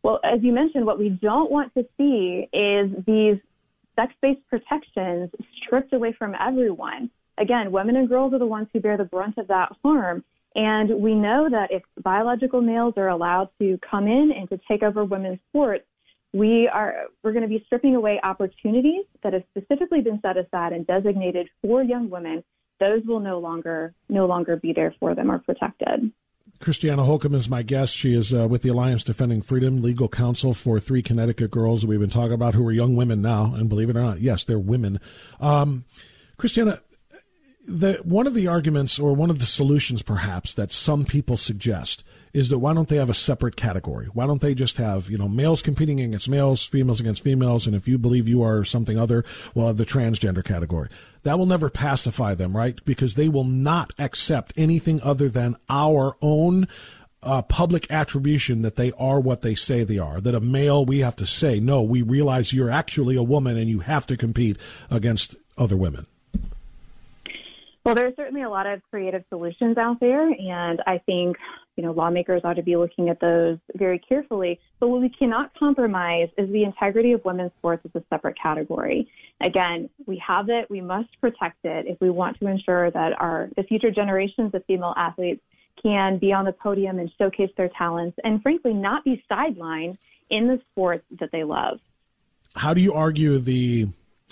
Well, 0.02 0.20
as 0.24 0.40
you 0.42 0.52
mentioned, 0.52 0.84
what 0.84 0.98
we 0.98 1.10
don't 1.10 1.50
want 1.50 1.72
to 1.74 1.86
see 1.96 2.48
is 2.52 2.90
these 3.06 3.38
sex 3.96 4.12
based 4.20 4.40
protections 4.48 5.30
stripped 5.62 5.92
away 5.92 6.14
from 6.18 6.34
everyone. 6.40 7.10
Again, 7.38 7.72
women 7.72 7.96
and 7.96 8.08
girls 8.08 8.34
are 8.34 8.38
the 8.38 8.46
ones 8.46 8.68
who 8.72 8.80
bear 8.80 8.96
the 8.96 9.04
brunt 9.04 9.38
of 9.38 9.48
that 9.48 9.72
harm. 9.82 10.24
And 10.54 11.00
we 11.00 11.14
know 11.14 11.48
that 11.50 11.70
if 11.70 11.82
biological 12.02 12.60
males 12.60 12.94
are 12.96 13.08
allowed 13.08 13.48
to 13.58 13.78
come 13.88 14.06
in 14.06 14.32
and 14.36 14.48
to 14.50 14.60
take 14.68 14.82
over 14.82 15.04
women's 15.04 15.38
sports, 15.48 15.84
we 16.34 16.68
are 16.68 17.04
we're 17.22 17.32
going 17.32 17.42
to 17.42 17.48
be 17.48 17.62
stripping 17.66 17.94
away 17.94 18.20
opportunities 18.22 19.04
that 19.22 19.32
have 19.32 19.42
specifically 19.50 20.00
been 20.00 20.20
set 20.22 20.36
aside 20.36 20.72
and 20.72 20.86
designated 20.86 21.48
for 21.60 21.82
young 21.82 22.10
women. 22.10 22.42
Those 22.80 23.02
will 23.06 23.20
no 23.20 23.38
longer 23.38 23.94
no 24.08 24.26
longer 24.26 24.56
be 24.56 24.72
there 24.72 24.94
for 24.98 25.14
them 25.14 25.30
or 25.30 25.38
protected. 25.38 26.10
Christiana 26.62 27.02
Holcomb 27.02 27.34
is 27.34 27.50
my 27.50 27.62
guest. 27.62 27.96
She 27.96 28.14
is 28.14 28.32
uh, 28.32 28.46
with 28.46 28.62
the 28.62 28.68
Alliance 28.68 29.02
Defending 29.02 29.42
Freedom, 29.42 29.82
legal 29.82 30.08
counsel 30.08 30.54
for 30.54 30.78
three 30.78 31.02
Connecticut 31.02 31.50
girls 31.50 31.84
we've 31.84 31.98
been 31.98 32.08
talking 32.08 32.32
about 32.32 32.54
who 32.54 32.64
are 32.64 32.72
young 32.72 32.94
women 32.94 33.20
now. 33.20 33.52
And 33.52 33.68
believe 33.68 33.90
it 33.90 33.96
or 33.96 34.00
not, 34.00 34.20
yes, 34.20 34.44
they're 34.44 34.60
women. 34.60 35.00
Um, 35.40 35.84
Christiana, 36.36 36.80
the, 37.66 37.94
one 38.04 38.28
of 38.28 38.34
the 38.34 38.46
arguments 38.46 39.00
or 39.00 39.12
one 39.12 39.28
of 39.28 39.40
the 39.40 39.44
solutions 39.44 40.02
perhaps 40.02 40.54
that 40.54 40.70
some 40.70 41.04
people 41.04 41.36
suggest 41.36 42.04
is 42.32 42.48
that 42.48 42.60
why 42.60 42.72
don't 42.72 42.88
they 42.88 42.96
have 42.96 43.10
a 43.10 43.14
separate 43.14 43.56
category? 43.56 44.06
Why 44.06 44.26
don't 44.26 44.40
they 44.40 44.54
just 44.54 44.76
have, 44.76 45.10
you 45.10 45.18
know, 45.18 45.28
males 45.28 45.62
competing 45.62 46.00
against 46.00 46.28
males, 46.28 46.64
females 46.64 47.00
against 47.00 47.24
females, 47.24 47.66
and 47.66 47.76
if 47.76 47.86
you 47.86 47.98
believe 47.98 48.28
you 48.28 48.42
are 48.42 48.64
something 48.64 48.98
other, 48.98 49.24
well, 49.54 49.66
have 49.66 49.76
the 49.76 49.84
transgender 49.84 50.44
category. 50.44 50.88
That 51.22 51.38
will 51.38 51.46
never 51.46 51.70
pacify 51.70 52.34
them, 52.34 52.56
right? 52.56 52.78
Because 52.84 53.14
they 53.14 53.28
will 53.28 53.44
not 53.44 53.92
accept 53.98 54.52
anything 54.56 55.00
other 55.02 55.28
than 55.28 55.56
our 55.68 56.16
own 56.20 56.66
uh, 57.22 57.42
public 57.42 57.90
attribution 57.90 58.62
that 58.62 58.76
they 58.76 58.90
are 58.92 59.20
what 59.20 59.42
they 59.42 59.54
say 59.54 59.84
they 59.84 59.98
are. 59.98 60.20
That 60.20 60.34
a 60.34 60.40
male, 60.40 60.84
we 60.84 60.98
have 61.00 61.16
to 61.16 61.26
say, 61.26 61.60
no, 61.60 61.82
we 61.82 62.02
realize 62.02 62.52
you're 62.52 62.70
actually 62.70 63.16
a 63.16 63.22
woman 63.22 63.56
and 63.56 63.68
you 63.68 63.80
have 63.80 64.06
to 64.08 64.16
compete 64.16 64.56
against 64.90 65.36
other 65.56 65.76
women. 65.76 66.06
Well, 67.84 67.94
there's 67.96 68.14
certainly 68.14 68.42
a 68.42 68.50
lot 68.50 68.66
of 68.66 68.80
creative 68.90 69.24
solutions 69.28 69.76
out 69.76 69.98
there, 69.98 70.28
and 70.28 70.80
I 70.86 70.98
think 70.98 71.36
you 71.76 71.82
know 71.82 71.92
lawmakers 71.92 72.42
ought 72.44 72.54
to 72.54 72.62
be 72.62 72.76
looking 72.76 73.08
at 73.08 73.20
those 73.20 73.58
very 73.76 73.98
carefully. 73.98 74.60
But 74.80 74.88
what 74.88 75.00
we 75.00 75.08
cannot 75.08 75.54
compromise 75.58 76.28
is 76.36 76.50
the 76.50 76.64
integrity 76.64 77.12
of 77.12 77.24
women's 77.24 77.52
sports 77.58 77.84
as 77.84 78.00
a 78.00 78.04
separate 78.10 78.36
category. 78.40 79.08
Again, 79.40 79.88
we 80.06 80.22
have 80.26 80.48
it; 80.48 80.70
we 80.70 80.80
must 80.80 81.08
protect 81.20 81.64
it 81.64 81.86
if 81.86 82.00
we 82.00 82.10
want 82.10 82.38
to 82.40 82.46
ensure 82.46 82.90
that 82.90 83.20
our 83.20 83.48
the 83.56 83.62
future 83.64 83.90
generations 83.90 84.54
of 84.54 84.64
female 84.66 84.94
athletes 84.96 85.40
can 85.82 86.18
be 86.18 86.32
on 86.32 86.44
the 86.44 86.52
podium 86.52 86.98
and 86.98 87.10
showcase 87.18 87.50
their 87.56 87.70
talents, 87.76 88.18
and 88.24 88.42
frankly, 88.42 88.74
not 88.74 89.04
be 89.04 89.22
sidelined 89.30 89.96
in 90.30 90.46
the 90.46 90.60
sports 90.70 91.04
that 91.20 91.30
they 91.32 91.44
love. 91.44 91.80
How 92.54 92.74
do 92.74 92.80
you 92.80 92.92
argue 92.92 93.38
the 93.38 93.88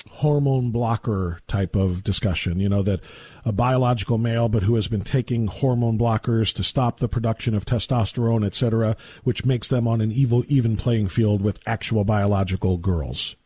hormone 0.09 0.71
blocker 0.71 1.41
type 1.47 1.77
of 1.77 2.03
discussion. 2.03 2.61
You 2.61 2.69
know, 2.69 2.83
that 2.83 3.01
a 3.45 3.53
biological 3.53 4.19
male, 4.19 4.49
but 4.49 4.63
who 4.65 4.75
has 4.75 4.89
been 4.89 5.03
taking 5.03 5.47
hormone 5.47 5.99
blockers 5.99 6.55
to 6.57 6.63
stop 6.63 6.99
the 6.99 7.09
production 7.09 7.55
of 7.55 7.65
testosterone, 7.65 8.45
et 8.45 8.55
cetera, 8.55 8.97
which 9.25 9.45
makes 9.45 9.69
them 9.69 9.87
on 9.87 10.01
an 10.01 10.13
evil, 10.13 10.45
even 10.49 10.77
playing 10.77 11.09
field 11.09 11.43
with 11.43 11.59
actual 11.67 12.05
biological 12.05 12.77
girls. 12.77 13.37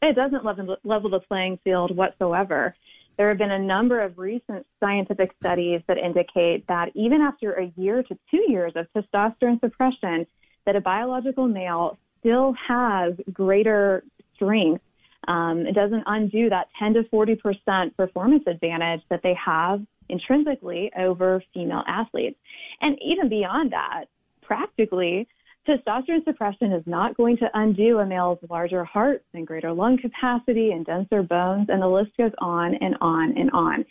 It 0.00 0.16
doesn't 0.16 0.44
level, 0.44 0.76
level 0.84 1.10
the 1.10 1.20
playing 1.20 1.58
field 1.62 1.96
whatsoever. 1.96 2.74
There 3.16 3.28
have 3.28 3.38
been 3.38 3.50
a 3.50 3.58
number 3.58 4.00
of 4.00 4.18
recent 4.18 4.66
scientific 4.80 5.32
studies 5.38 5.82
that 5.86 5.98
indicate 5.98 6.66
that 6.66 6.90
even 6.94 7.20
after 7.20 7.52
a 7.52 7.72
year 7.76 8.02
to 8.02 8.18
two 8.30 8.44
years 8.48 8.72
of 8.74 8.86
testosterone 8.96 9.60
suppression, 9.60 10.26
that 10.64 10.76
a 10.76 10.80
biological 10.80 11.46
male 11.46 11.98
still 12.20 12.54
has 12.68 13.14
greater 13.32 14.02
strength 14.34 14.82
um, 15.28 15.66
it 15.66 15.74
doesn't 15.74 16.02
undo 16.06 16.48
that 16.48 16.68
10 16.78 16.94
to 16.94 17.04
40 17.10 17.36
percent 17.36 17.96
performance 17.96 18.44
advantage 18.46 19.00
that 19.10 19.20
they 19.22 19.34
have 19.44 19.80
intrinsically 20.08 20.90
over 20.98 21.42
female 21.54 21.82
athletes. 21.86 22.38
And 22.80 22.98
even 23.02 23.28
beyond 23.28 23.72
that, 23.72 24.04
practically, 24.42 25.26
testosterone 25.66 26.24
suppression 26.24 26.72
is 26.72 26.82
not 26.86 27.16
going 27.16 27.36
to 27.38 27.46
undo 27.54 27.98
a 27.98 28.06
male's 28.06 28.38
larger 28.50 28.84
heart 28.84 29.24
and 29.32 29.46
greater 29.46 29.72
lung 29.72 29.98
capacity 29.98 30.72
and 30.72 30.84
denser 30.84 31.22
bones, 31.22 31.68
and 31.68 31.80
the 31.80 31.86
list 31.86 32.10
goes 32.18 32.32
on 32.38 32.74
and 32.76 32.96
on 33.00 33.36
and 33.38 33.50
on. 33.52 33.84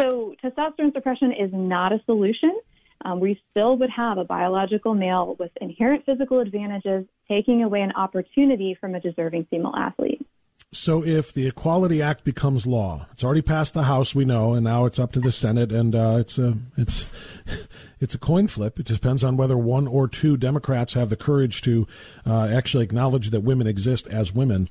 So, 0.00 0.34
testosterone 0.42 0.92
suppression 0.92 1.32
is 1.32 1.50
not 1.52 1.92
a 1.92 2.00
solution. 2.06 2.58
Um, 3.04 3.20
we 3.20 3.40
still 3.50 3.76
would 3.76 3.90
have 3.90 4.18
a 4.18 4.24
biological 4.24 4.94
male 4.94 5.36
with 5.38 5.52
inherent 5.60 6.04
physical 6.04 6.40
advantages 6.40 7.04
taking 7.28 7.62
away 7.62 7.82
an 7.82 7.92
opportunity 7.92 8.76
from 8.80 8.94
a 8.96 9.00
deserving 9.00 9.46
female 9.50 9.74
athlete. 9.76 10.26
So 10.72 11.02
if 11.02 11.32
the 11.32 11.46
Equality 11.46 12.02
Act 12.02 12.24
becomes 12.24 12.66
law, 12.66 13.06
it's 13.12 13.24
already 13.24 13.40
passed 13.40 13.72
the 13.72 13.84
House, 13.84 14.14
we 14.14 14.26
know, 14.26 14.52
and 14.52 14.64
now 14.64 14.84
it's 14.84 14.98
up 14.98 15.12
to 15.12 15.20
the 15.20 15.32
Senate, 15.32 15.72
and 15.72 15.94
uh, 15.94 16.16
it's 16.20 16.38
a 16.38 16.58
it's 16.76 17.08
it's 18.00 18.14
a 18.14 18.18
coin 18.18 18.48
flip. 18.48 18.78
It 18.78 18.84
depends 18.84 19.24
on 19.24 19.38
whether 19.38 19.56
one 19.56 19.86
or 19.86 20.08
two 20.08 20.36
Democrats 20.36 20.92
have 20.92 21.08
the 21.08 21.16
courage 21.16 21.62
to 21.62 21.86
uh, 22.26 22.48
actually 22.48 22.84
acknowledge 22.84 23.30
that 23.30 23.40
women 23.40 23.66
exist 23.66 24.06
as 24.08 24.34
women. 24.34 24.68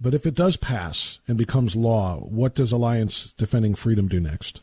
But 0.00 0.14
if 0.14 0.26
it 0.26 0.34
does 0.34 0.56
pass 0.56 1.20
and 1.28 1.38
becomes 1.38 1.76
law, 1.76 2.16
what 2.16 2.56
does 2.56 2.72
Alliance 2.72 3.32
Defending 3.34 3.76
Freedom 3.76 4.08
do 4.08 4.18
next? 4.18 4.62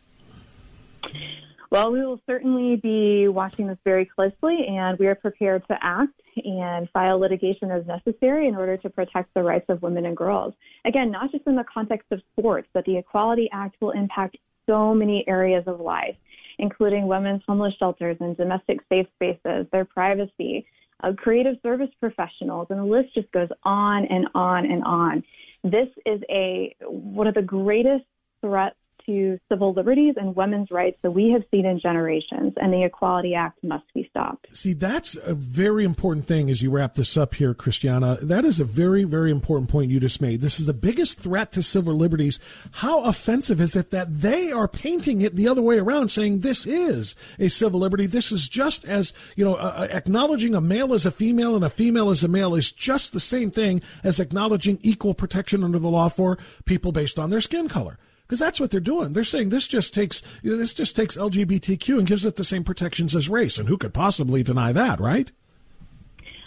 Well, 1.70 1.94
we 1.94 2.06
will 2.06 2.20
certainly 2.28 2.76
be 2.76 3.30
watching 3.30 3.68
this 3.68 3.80
very 3.86 4.06
closely, 4.06 4.68
and 4.68 5.00
we 5.00 5.08
are 5.08 5.16
prepared 5.16 5.66
to 5.70 5.78
act 5.82 6.12
and 6.44 6.90
file 6.92 7.20
litigation 7.20 7.72
as 7.72 7.86
necessary 7.86 8.48
in 8.48 8.56
order 8.56 8.78
to 8.78 8.90
protect 8.90 9.34
the 9.34 9.44
rights 9.44 9.66
of 9.70 9.82
women 9.82 10.06
and 10.06 10.18
girls. 10.18 10.54
Again, 10.86 11.12
not 11.12 11.32
just 11.32 11.46
in 11.48 11.56
the 11.56 11.66
context 11.72 12.08
of 12.12 12.22
sports, 12.38 12.68
but 12.74 12.86
the 12.86 12.98
Equality 12.98 13.50
Act 13.52 13.76
will 13.82 13.92
impact 13.92 14.38
so 14.66 14.94
many 14.94 15.24
areas 15.28 15.64
of 15.68 15.80
life, 15.80 16.16
including 16.60 17.08
women's 17.08 17.42
homeless 17.48 17.74
shelters 17.80 18.18
and 18.20 18.38
domestic 18.38 18.80
safe 18.90 19.08
spaces, 19.16 19.68
their 19.72 19.86
privacy, 19.86 20.66
uh, 21.04 21.12
creative 21.14 21.56
service 21.62 21.90
professionals, 22.00 22.68
and 22.70 22.80
the 22.80 22.84
list 22.84 23.14
just 23.14 23.32
goes 23.32 23.50
on 23.64 24.06
and 24.06 24.28
on 24.36 24.66
and 24.66 24.84
on. 24.84 25.24
This 25.64 25.88
is 26.06 26.22
a 26.30 26.76
one 26.82 27.28
of 27.28 27.34
the 27.34 27.42
greatest 27.42 28.06
threats 28.42 28.76
to 29.06 29.40
civil 29.50 29.74
liberties 29.74 30.16
and 30.18 30.36
women's 30.36 30.72
rights 30.72 30.98
that 31.02 31.12
we 31.12 31.32
have 31.32 31.44
seen 31.52 31.66
in 31.66 31.80
generations, 31.80 32.54
and 32.58 32.74
the 32.74 32.84
Equality 32.84 33.34
Act 33.36 33.64
must 33.64 33.86
be 33.94 34.08
stopped. 34.10 34.48
See, 34.56 34.74
that's 34.74 35.16
a 35.16 35.34
very 35.34 35.84
important 35.84 36.28
thing 36.28 36.50
as 36.50 36.62
you 36.62 36.72
wrap 36.72 36.96
this 36.96 37.18
up 37.18 37.36
here, 37.36 37.54
Christiana. 37.54 38.18
That 38.22 38.46
is 38.46 38.60
a 38.60 38.66
very, 38.66 39.04
very 39.04 39.32
important 39.32 39.70
point 39.70 39.92
you 39.92 40.00
just 40.00 40.22
made. 40.22 40.42
This 40.42 40.60
is 40.60 40.66
the 40.66 40.74
biggest 40.74 41.20
threat 41.20 41.52
to 41.54 41.64
civil 41.64 41.96
liberties. 41.96 42.40
How 42.72 43.04
offensive 43.04 43.62
is 43.62 43.76
it 43.76 43.92
that 43.92 44.22
they 44.22 44.52
are 44.52 44.68
painting 44.68 45.22
it 45.22 45.36
the 45.36 45.48
other 45.48 45.62
way 45.62 45.80
around, 45.80 46.10
saying 46.10 46.40
this 46.40 46.66
is 46.66 47.16
a 47.40 47.48
civil 47.48 47.80
liberty? 47.80 48.06
This 48.06 48.32
is 48.32 48.48
just 48.48 48.86
as, 48.86 49.14
you 49.36 49.46
know, 49.46 49.56
uh, 49.56 49.88
acknowledging 49.90 50.56
a 50.56 50.62
male 50.62 50.94
as 50.94 51.06
a 51.06 51.12
female 51.12 51.56
and 51.56 51.64
a 51.64 51.70
female 51.70 52.10
as 52.10 52.24
a 52.24 52.28
male 52.28 52.56
is 52.56 52.72
just 52.72 53.14
the 53.14 53.20
same 53.20 53.52
thing 53.52 53.82
as 54.04 54.20
acknowledging 54.20 54.80
equal 54.82 55.14
protection 55.14 55.64
under 55.64 55.80
the 55.80 55.90
law 55.90 56.10
for 56.10 56.38
people 56.66 56.92
based 56.92 57.20
on 57.20 57.30
their 57.30 57.42
skin 57.42 57.68
color 57.68 57.98
because 58.34 58.40
that's 58.40 58.60
what 58.60 58.72
they're 58.72 58.80
doing. 58.80 59.14
They're 59.14 59.24
saying 59.24 59.50
this 59.50 59.68
just 59.68 59.94
takes 59.94 60.24
you 60.42 60.50
know, 60.50 60.58
this 60.58 60.74
just 60.74 60.96
takes 60.96 61.16
LGBTQ 61.16 62.00
and 62.00 62.08
gives 62.08 62.26
it 62.26 62.36
the 62.36 62.44
same 62.44 62.64
protections 62.64 63.16
as 63.16 63.30
race, 63.30 63.60
and 63.60 63.70
who 63.70 63.78
could 63.78 63.94
possibly 63.94 64.42
deny 64.42 64.72
that, 64.72 65.00
right? 65.00 65.32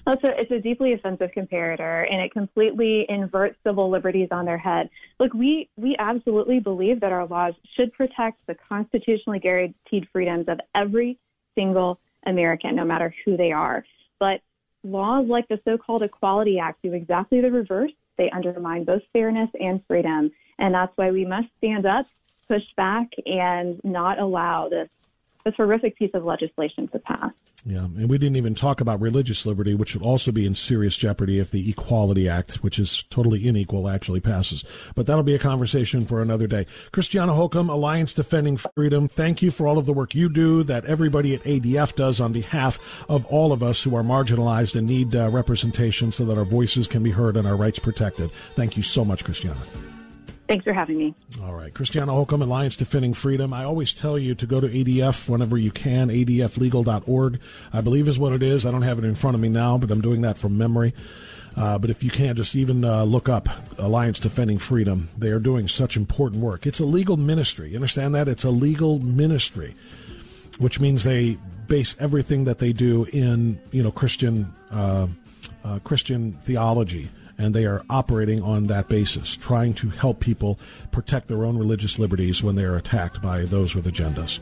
Well, 0.04 0.16
a, 0.24 0.40
it's 0.40 0.50
a 0.50 0.58
deeply 0.58 0.94
offensive 0.94 1.30
comparator, 1.30 2.04
and 2.10 2.20
it 2.20 2.32
completely 2.32 3.06
inverts 3.08 3.56
civil 3.64 3.88
liberties 3.88 4.26
on 4.32 4.46
their 4.46 4.58
head. 4.58 4.90
Look, 5.20 5.32
we 5.32 5.68
we 5.76 5.94
absolutely 6.00 6.58
believe 6.58 6.98
that 7.02 7.12
our 7.12 7.24
laws 7.24 7.54
should 7.76 7.92
protect 7.92 8.44
the 8.48 8.56
constitutionally 8.68 9.38
guaranteed 9.38 10.08
freedoms 10.12 10.46
of 10.48 10.58
every 10.74 11.20
single 11.54 12.00
American, 12.26 12.74
no 12.74 12.84
matter 12.84 13.14
who 13.24 13.36
they 13.36 13.52
are. 13.52 13.84
But 14.18 14.40
laws 14.82 15.28
like 15.28 15.46
the 15.46 15.60
so-called 15.64 16.02
Equality 16.02 16.58
Act 16.58 16.82
do 16.82 16.92
exactly 16.94 17.40
the 17.40 17.52
reverse. 17.52 17.92
They 18.18 18.28
undermine 18.30 18.82
both 18.82 19.02
fairness 19.12 19.50
and 19.60 19.80
freedom. 19.86 20.32
And 20.58 20.74
that's 20.74 20.92
why 20.96 21.10
we 21.10 21.24
must 21.24 21.48
stand 21.58 21.86
up, 21.86 22.06
push 22.48 22.64
back, 22.76 23.10
and 23.24 23.80
not 23.84 24.18
allow 24.18 24.68
this, 24.68 24.88
this 25.44 25.54
horrific 25.56 25.96
piece 25.96 26.12
of 26.14 26.24
legislation 26.24 26.88
to 26.88 26.98
pass. 26.98 27.32
Yeah, 27.68 27.80
and 27.80 28.08
we 28.08 28.16
didn't 28.16 28.36
even 28.36 28.54
talk 28.54 28.80
about 28.80 29.00
religious 29.00 29.44
liberty, 29.44 29.74
which 29.74 29.92
would 29.94 30.02
also 30.04 30.30
be 30.30 30.46
in 30.46 30.54
serious 30.54 30.96
jeopardy 30.96 31.40
if 31.40 31.50
the 31.50 31.68
Equality 31.68 32.28
Act, 32.28 32.62
which 32.62 32.78
is 32.78 33.02
totally 33.10 33.48
unequal, 33.48 33.88
actually 33.88 34.20
passes. 34.20 34.64
But 34.94 35.06
that'll 35.06 35.24
be 35.24 35.34
a 35.34 35.40
conversation 35.40 36.04
for 36.04 36.22
another 36.22 36.46
day. 36.46 36.66
Christiana 36.92 37.32
Holcomb, 37.32 37.68
Alliance 37.68 38.14
Defending 38.14 38.56
Freedom, 38.56 39.08
thank 39.08 39.42
you 39.42 39.50
for 39.50 39.66
all 39.66 39.78
of 39.78 39.86
the 39.86 39.92
work 39.92 40.14
you 40.14 40.28
do, 40.28 40.62
that 40.62 40.84
everybody 40.84 41.34
at 41.34 41.42
ADF 41.42 41.96
does 41.96 42.20
on 42.20 42.32
behalf 42.32 42.78
of 43.08 43.26
all 43.26 43.52
of 43.52 43.64
us 43.64 43.82
who 43.82 43.96
are 43.96 44.04
marginalized 44.04 44.76
and 44.76 44.86
need 44.86 45.16
uh, 45.16 45.28
representation 45.28 46.12
so 46.12 46.24
that 46.24 46.38
our 46.38 46.44
voices 46.44 46.86
can 46.86 47.02
be 47.02 47.10
heard 47.10 47.36
and 47.36 47.48
our 47.48 47.56
rights 47.56 47.80
protected. 47.80 48.30
Thank 48.54 48.76
you 48.76 48.84
so 48.84 49.04
much, 49.04 49.24
Christiana. 49.24 49.58
Thanks 50.48 50.64
for 50.64 50.72
having 50.72 50.98
me. 50.98 51.14
All 51.42 51.54
right. 51.54 51.74
Christiana 51.74 52.12
Holcomb, 52.12 52.42
Alliance 52.42 52.76
Defending 52.76 53.14
Freedom. 53.14 53.52
I 53.52 53.64
always 53.64 53.92
tell 53.92 54.18
you 54.18 54.34
to 54.36 54.46
go 54.46 54.60
to 54.60 54.68
ADF 54.68 55.28
whenever 55.28 55.56
you 55.56 55.72
can, 55.72 56.08
adflegal.org, 56.08 57.40
I 57.72 57.80
believe 57.80 58.06
is 58.06 58.18
what 58.18 58.32
it 58.32 58.42
is. 58.42 58.64
I 58.64 58.70
don't 58.70 58.82
have 58.82 58.98
it 58.98 59.04
in 59.04 59.16
front 59.16 59.34
of 59.34 59.40
me 59.40 59.48
now, 59.48 59.76
but 59.76 59.90
I'm 59.90 60.00
doing 60.00 60.20
that 60.22 60.38
from 60.38 60.56
memory. 60.56 60.94
Uh, 61.56 61.78
but 61.78 61.90
if 61.90 62.04
you 62.04 62.10
can't, 62.10 62.36
just 62.36 62.54
even 62.54 62.84
uh, 62.84 63.02
look 63.04 63.28
up 63.28 63.48
Alliance 63.78 64.20
Defending 64.20 64.58
Freedom. 64.58 65.08
They 65.16 65.30
are 65.30 65.40
doing 65.40 65.68
such 65.68 65.96
important 65.96 66.42
work. 66.42 66.66
It's 66.66 66.80
a 66.80 66.86
legal 66.86 67.16
ministry. 67.16 67.70
You 67.70 67.76
understand 67.76 68.14
that? 68.14 68.28
It's 68.28 68.44
a 68.44 68.50
legal 68.50 68.98
ministry, 68.98 69.74
which 70.58 70.78
means 70.78 71.02
they 71.02 71.38
base 71.66 71.96
everything 71.98 72.44
that 72.44 72.58
they 72.58 72.72
do 72.72 73.04
in, 73.06 73.58
you 73.72 73.82
know, 73.82 73.90
Christian, 73.90 74.52
uh, 74.70 75.08
uh 75.64 75.78
Christian 75.80 76.34
theology 76.42 77.08
and 77.38 77.54
they 77.54 77.64
are 77.64 77.82
operating 77.90 78.42
on 78.42 78.66
that 78.66 78.88
basis, 78.88 79.36
trying 79.36 79.74
to 79.74 79.88
help 79.88 80.20
people 80.20 80.58
protect 80.92 81.28
their 81.28 81.44
own 81.44 81.58
religious 81.58 81.98
liberties 81.98 82.42
when 82.42 82.54
they 82.54 82.64
are 82.64 82.76
attacked 82.76 83.22
by 83.22 83.42
those 83.42 83.74
with 83.74 83.86
agendas. 83.86 84.40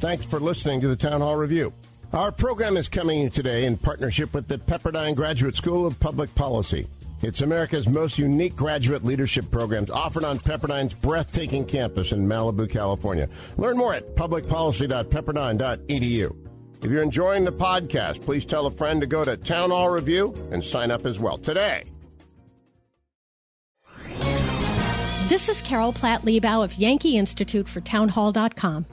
Thanks 0.00 0.26
for 0.26 0.40
listening 0.40 0.80
to 0.82 0.88
the 0.88 0.96
Town 0.96 1.20
Hall 1.20 1.36
Review. 1.36 1.72
Our 2.12 2.30
program 2.30 2.76
is 2.76 2.88
coming 2.88 3.30
today 3.30 3.64
in 3.64 3.76
partnership 3.76 4.32
with 4.32 4.48
the 4.48 4.58
Pepperdine 4.58 5.16
Graduate 5.16 5.56
School 5.56 5.86
of 5.86 5.98
Public 5.98 6.32
Policy. 6.34 6.86
It's 7.22 7.40
America's 7.40 7.88
most 7.88 8.18
unique 8.18 8.54
graduate 8.54 9.02
leadership 9.04 9.50
programs 9.50 9.90
offered 9.90 10.22
on 10.22 10.38
Pepperdine's 10.38 10.94
breathtaking 10.94 11.64
campus 11.64 12.12
in 12.12 12.26
Malibu, 12.26 12.70
California. 12.70 13.28
Learn 13.56 13.78
more 13.78 13.94
at 13.94 14.14
publicpolicy.pepperdine.edu. 14.14 16.45
If 16.82 16.90
you're 16.90 17.02
enjoying 17.02 17.44
the 17.44 17.52
podcast, 17.52 18.22
please 18.22 18.44
tell 18.44 18.66
a 18.66 18.70
friend 18.70 19.00
to 19.00 19.06
go 19.06 19.24
to 19.24 19.36
Town 19.36 19.70
Hall 19.70 19.88
Review 19.88 20.34
and 20.52 20.62
sign 20.62 20.90
up 20.90 21.06
as 21.06 21.18
well 21.18 21.38
today. 21.38 21.84
This 25.28 25.48
is 25.48 25.60
Carol 25.62 25.92
Platt 25.92 26.22
Liebau 26.22 26.62
of 26.62 26.74
Yankee 26.74 27.16
Institute 27.18 27.68
for 27.68 27.80
Townhall.com. 27.80 28.86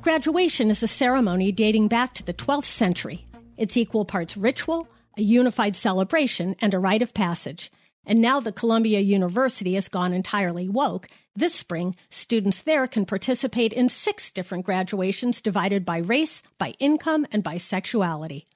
Graduation 0.00 0.70
is 0.70 0.82
a 0.82 0.88
ceremony 0.88 1.52
dating 1.52 1.88
back 1.88 2.14
to 2.14 2.22
the 2.22 2.32
12th 2.32 2.64
century. 2.64 3.26
It's 3.58 3.76
equal 3.76 4.04
parts 4.04 4.36
ritual, 4.36 4.88
a 5.18 5.22
unified 5.22 5.76
celebration, 5.76 6.56
and 6.60 6.72
a 6.72 6.78
rite 6.78 7.02
of 7.02 7.12
passage. 7.12 7.70
And 8.06 8.20
now 8.20 8.40
that 8.40 8.56
Columbia 8.56 9.00
University 9.00 9.74
has 9.74 9.88
gone 9.88 10.12
entirely 10.12 10.68
woke, 10.68 11.08
this 11.36 11.54
spring, 11.54 11.94
students 12.08 12.62
there 12.62 12.86
can 12.86 13.06
participate 13.06 13.72
in 13.72 13.88
six 13.88 14.30
different 14.30 14.64
graduations 14.64 15.40
divided 15.40 15.84
by 15.84 15.98
race, 15.98 16.42
by 16.58 16.74
income, 16.78 17.26
and 17.30 17.42
by 17.42 17.58
sexuality. 17.58 18.46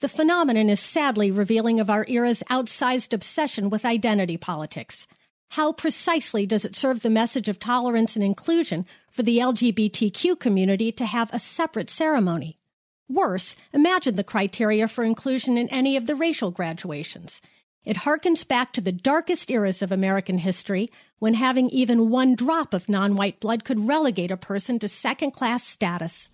The 0.00 0.08
phenomenon 0.08 0.68
is 0.68 0.80
sadly 0.80 1.30
revealing 1.30 1.80
of 1.80 1.88
our 1.88 2.04
era's 2.08 2.42
outsized 2.50 3.14
obsession 3.14 3.70
with 3.70 3.84
identity 3.84 4.36
politics. 4.36 5.06
How 5.50 5.72
precisely 5.72 6.46
does 6.46 6.64
it 6.64 6.74
serve 6.74 7.02
the 7.02 7.10
message 7.10 7.48
of 7.48 7.60
tolerance 7.60 8.16
and 8.16 8.24
inclusion 8.24 8.86
for 9.10 9.22
the 9.22 9.38
LGBTQ 9.38 10.38
community 10.40 10.90
to 10.92 11.06
have 11.06 11.30
a 11.32 11.38
separate 11.38 11.88
ceremony? 11.88 12.58
Worse, 13.08 13.54
imagine 13.72 14.16
the 14.16 14.24
criteria 14.24 14.88
for 14.88 15.04
inclusion 15.04 15.56
in 15.56 15.68
any 15.68 15.96
of 15.96 16.06
the 16.06 16.16
racial 16.16 16.50
graduations. 16.50 17.40
It 17.84 17.98
harkens 17.98 18.48
back 18.48 18.72
to 18.72 18.80
the 18.80 18.92
darkest 18.92 19.50
eras 19.50 19.82
of 19.82 19.92
American 19.92 20.38
history 20.38 20.90
when 21.18 21.34
having 21.34 21.68
even 21.70 22.08
one 22.10 22.34
drop 22.34 22.72
of 22.72 22.88
non 22.88 23.14
white 23.14 23.40
blood 23.40 23.64
could 23.64 23.86
relegate 23.86 24.30
a 24.30 24.36
person 24.36 24.78
to 24.78 24.88
second 24.88 25.32
class 25.32 25.62
status. 25.64 26.30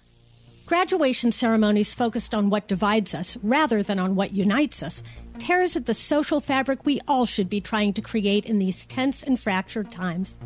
Graduation 0.66 1.32
ceremonies 1.32 1.94
focused 1.94 2.32
on 2.32 2.48
what 2.48 2.68
divides 2.68 3.12
us 3.12 3.36
rather 3.42 3.82
than 3.82 3.98
on 3.98 4.14
what 4.14 4.32
unites 4.32 4.82
us 4.84 5.02
tears 5.40 5.74
at 5.74 5.86
the 5.86 5.94
social 5.94 6.40
fabric 6.40 6.84
we 6.84 7.00
all 7.08 7.26
should 7.26 7.48
be 7.48 7.60
trying 7.60 7.92
to 7.94 8.02
create 8.02 8.44
in 8.44 8.58
these 8.58 8.86
tense 8.86 9.22
and 9.22 9.40
fractured 9.40 9.90
times. 9.90 10.38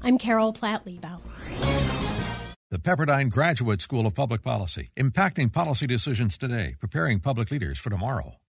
I'm 0.00 0.16
Carol 0.16 0.52
Platt 0.52 0.86
Liebau. 0.86 1.20
The 2.70 2.78
Pepperdine 2.78 3.28
Graduate 3.28 3.82
School 3.82 4.06
of 4.06 4.14
Public 4.14 4.42
Policy, 4.42 4.88
impacting 4.96 5.52
policy 5.52 5.86
decisions 5.86 6.38
today, 6.38 6.76
preparing 6.80 7.20
public 7.20 7.50
leaders 7.50 7.78
for 7.78 7.90
tomorrow. 7.90 8.36